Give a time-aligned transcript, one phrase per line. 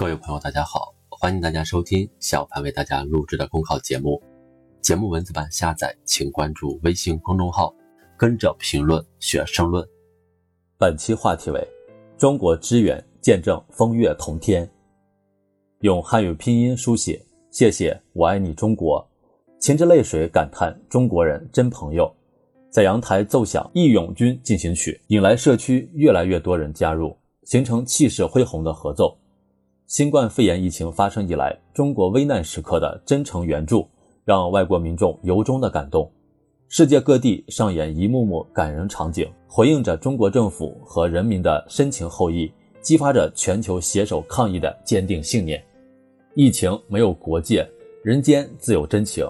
[0.00, 4.18] 各位朋友，大家好，欢迎大家收听小潘为大家录制的公考节目。
[4.80, 7.70] 节目文字版下载，请关注微信公众号
[8.16, 9.86] “跟着评论学申论”。
[10.80, 11.68] 本期话题为：
[12.16, 14.66] 中国支援见证风月同天。
[15.80, 19.06] 用汉语拼音书写，谢谢，我爱你中国，
[19.60, 22.10] 噙着泪水感叹中国人真朋友。
[22.70, 29.14] 在阳台奏响《义勇军进行曲》，引来社区越来越多人加入，形成气势恢宏的合奏。
[29.90, 33.84] 新冠肺炎疫情发生以来，中国危难时刻的真诚援助，
[34.24, 36.08] 让外国民众由衷的感动。
[36.68, 42.48] 世界各地上演一幕幕感人场景，回应着中国政府和人民的深情厚谊，
[42.80, 45.60] 激发着全球携手抗疫的坚定信念。
[46.36, 47.68] 疫情没有国界，
[48.04, 49.28] 人间自有真情。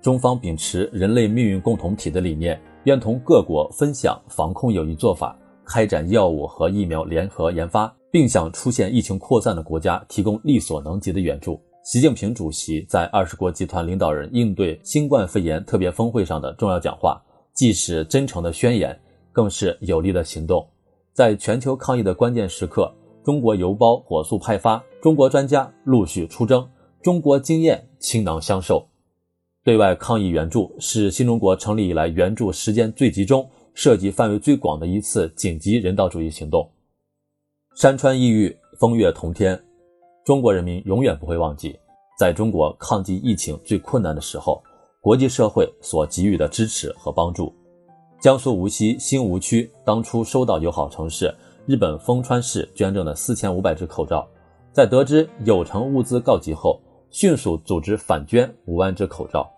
[0.00, 5.36] 中方秉持人类命运共同体的理念，愿同各国分享防控有益做法，
[5.68, 7.94] 开展药物和疫苗联合研发。
[8.10, 11.60] 并向出现疫情扩散的国家提供力所能及的援助。
[11.84, 17.20] 习近平主席在二十国集团领导人应对新冠肺炎特别峰会上的重要讲话，
[17.52, 18.98] 既是真诚的宣言，
[19.32, 20.66] 更是有力的行动。
[21.12, 22.90] 在全球抗疫的关键时刻，
[23.22, 26.66] 中国邮包火速派发，中国专家陆续出征，
[27.02, 28.86] 中国经验倾囊相授。
[29.64, 33.46] 对外抗疫援助是新中国成立以来援助时间最集中、
[33.78, 36.68] 涉及范围最广的一次紧急人道主义行动。
[37.76, 39.56] 山川异域，风月同天，
[40.24, 41.78] 中国人民永远不会忘记，
[42.18, 44.60] 在中国抗击疫情最困难的时候，
[45.00, 47.54] 国际社会所给予的支持和帮助。
[48.20, 51.32] 江苏无锡新吴区当初收到友好城市
[51.64, 54.26] 日本丰川市捐赠的四千五百只口罩，
[54.72, 56.80] 在得知有成物资告急后，
[57.12, 59.48] 迅速组织反捐五万只口罩。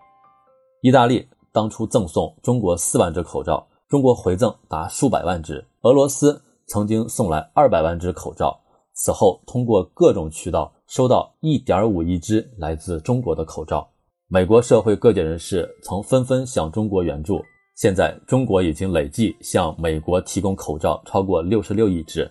[0.83, 5.67] 意大利当初赠送中国四万只口罩，中国回赠达数百万只。
[5.83, 6.41] 俄罗斯。
[6.69, 8.57] 曾经送来二百万只口罩，
[8.93, 13.91] 此后通过各种渠道收到一点五亿只来自中国的口罩。
[14.29, 17.43] 美国社会各界人士曾纷纷向中国援助，
[17.75, 22.31] 现在中国已经累计向美国提供口罩超过六十六亿只。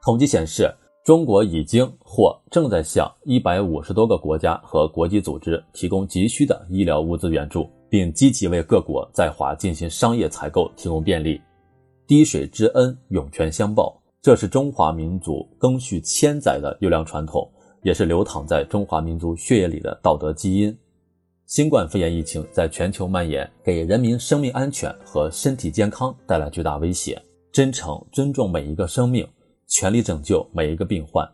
[0.00, 0.72] 统计显示，
[1.04, 11.40] 中国已经或正在向一百五十多个国家和国际组织提供急需的医疗物资援助，并积极为各国在华进行商业采购提供便利。
[12.06, 17.50] 滴水之恩，涌泉相报，这是中华民族赓续千载的优良传统，
[17.82, 20.76] 也是流淌在中华民族血液里的道德基因。
[21.46, 27.18] 新冠肺炎疫情在全球蔓延，给人民生命安全和身体健康带来巨大威胁。
[27.50, 29.26] 真诚尊重每一个生命，
[29.68, 31.26] 全力拯救每一个病患，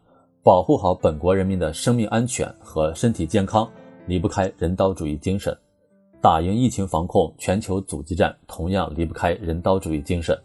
[0.44, 3.68] 保护好本国人民的生命安全和身体健康，
[4.06, 5.52] 离不开人道主义精神。
[6.22, 10.40] 打赢疫情防控全球阻击战，同样离不开人道主义精神。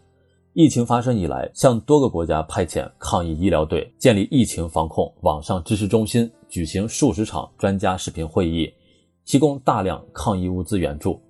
[0.52, 8.68] 疫情发生以来，向多个国家派遣抗疫医疗队，建立疫情防控网上支持中心，举行数十场专家视频会议，
[9.24, 11.20] 提供大量抗疫物资援助。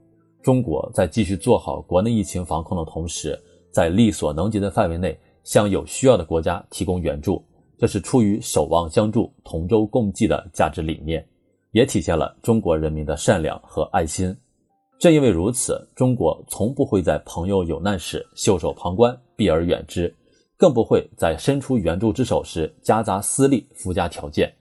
[0.43, 3.39] 中国在继续做好国内疫情防控的同时，
[3.71, 7.45] 在力所能及的范围内向有需要的国家提供援助，
[7.77, 11.23] 这是出于守望相助、同舟共济的价值理念，
[11.73, 14.37] 也体现了中国人民的善良和爱心。
[14.99, 20.13] 正因为如此，中国从不会在朋友有难时袖手旁观、避而远之，
[20.57, 24.53] 更不会在伸出援助之手时夹杂私利、附加条件。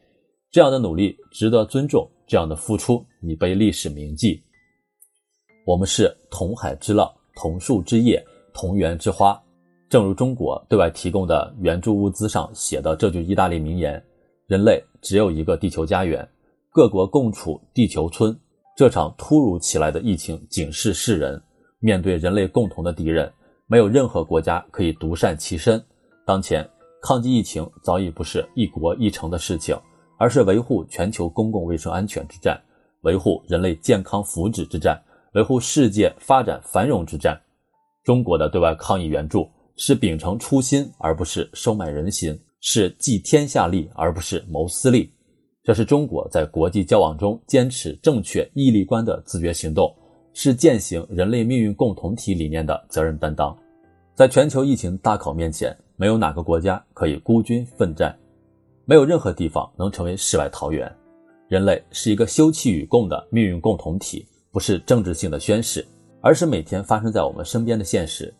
[0.51, 4.41] 这样的努力值得尊重，这样的付出已被历史铭记。
[5.65, 9.41] 我们是同海之浪、同树之叶、同源之花。
[9.89, 14.01] 正如中国对外提供的援助物资上写的这句意大利名言
[14.47, 16.27] ：“人类只有一个地球家园，
[16.71, 18.37] 各国共处地球村。”
[18.77, 21.41] 这场突如其来的疫情警示世人：
[21.79, 23.31] 面对人类共同的敌人，
[23.65, 25.83] 没有任何国家可以独善其身。
[26.25, 26.69] 当前
[27.01, 29.75] 抗击疫情早已不是一国一城的事情，
[30.19, 32.61] 而是维护全球公共卫生安全之战，
[33.01, 35.01] 维护人类健康福祉之战，
[35.33, 37.41] 维护世界发展繁荣之战。
[38.03, 45.11] 中国的对外抗疫援助是秉承初心，而不是收买人心；是济天下利，而不是谋私利。
[45.67, 49.93] 这是中国在国际交往中坚持正确义利观的自觉行动，
[50.31, 53.53] 是践行人类命运共同体理念的责任担当。
[54.15, 58.17] 在全球疫情大考面前，没有哪个国家可以孤军奋战，
[58.85, 60.89] 没有任何地方能成为世外桃源。
[61.49, 65.85] 人类是一个休戚与共的命运共同体，不是政治性的宣誓，
[66.21, 68.33] 而是每天发生在我们身边的现实。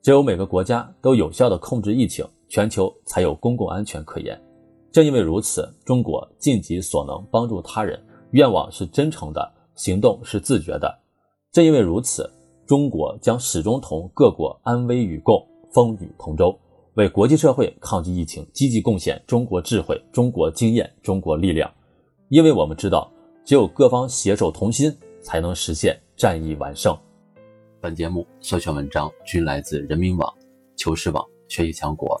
[0.00, 4.40] 只有每个国家都有效地控制疫情，全球才有公共安全可言。
[4.90, 10.98] 正因为如此，中国尽己所能帮助他人，愿望是真诚的，行动是自觉的。
[11.52, 12.30] 正因为如此，
[12.66, 16.58] 中国将始终同各国安危与共，风雨同舟，
[16.94, 21.70] 为国际社会抗击疫情积极贡献中国智慧、中国经验、中国力量。
[22.28, 23.10] 因为我们知道，
[23.44, 26.96] 只有各方携手同心，才能实现战役完胜。
[27.80, 30.32] 本节目所选文章均来自人民网、
[30.76, 32.20] 求是网、学习强国。